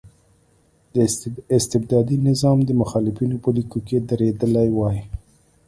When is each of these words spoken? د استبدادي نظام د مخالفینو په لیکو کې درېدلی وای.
د 0.93 0.95
استبدادي 1.57 2.17
نظام 2.29 2.57
د 2.65 2.69
مخالفینو 2.81 3.35
په 3.43 3.49
لیکو 3.57 3.77
کې 3.87 3.97
درېدلی 4.09 4.67
وای. 4.77 4.97